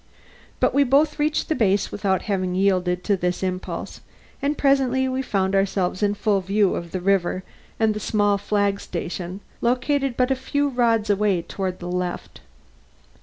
But 0.59 0.73
we 0.73 0.83
both 0.83 1.19
reached 1.19 1.47
the 1.47 1.53
base 1.53 1.91
without 1.91 2.23
her 2.23 2.33
having 2.33 2.55
yielded 2.55 3.03
to 3.03 3.15
this 3.15 3.43
impulse, 3.43 4.01
and 4.41 4.57
presently 4.57 5.07
we 5.07 5.21
found 5.21 5.53
ourselves 5.53 6.01
in 6.01 6.15
full 6.15 6.41
view 6.41 6.73
of 6.73 6.89
the 6.89 6.99
river 6.99 7.43
and 7.79 7.93
the 7.93 7.99
small 7.99 8.39
flag 8.39 8.79
station 8.79 9.41
located 9.61 10.17
but 10.17 10.31
a 10.31 10.35
few 10.35 10.69
rods 10.69 11.11
away 11.11 11.43
toward 11.43 11.77
the 11.77 11.91
left. 11.91 12.41